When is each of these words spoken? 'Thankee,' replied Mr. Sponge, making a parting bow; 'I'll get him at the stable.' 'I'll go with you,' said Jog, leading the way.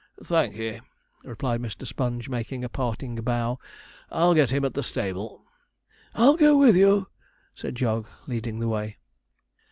'Thankee,' 0.23 0.81
replied 1.23 1.61
Mr. 1.61 1.85
Sponge, 1.85 2.27
making 2.27 2.63
a 2.63 2.69
parting 2.69 3.13
bow; 3.17 3.59
'I'll 4.09 4.33
get 4.33 4.49
him 4.49 4.65
at 4.65 4.73
the 4.73 4.81
stable.' 4.81 5.45
'I'll 6.15 6.37
go 6.37 6.57
with 6.57 6.75
you,' 6.75 7.05
said 7.53 7.75
Jog, 7.75 8.07
leading 8.25 8.59
the 8.59 8.67
way. 8.67 8.97